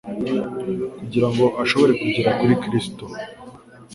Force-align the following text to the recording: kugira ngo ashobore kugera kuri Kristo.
kugira 0.97 1.27
ngo 1.31 1.45
ashobore 1.63 1.91
kugera 2.01 2.29
kuri 2.39 2.53
Kristo. 2.63 3.05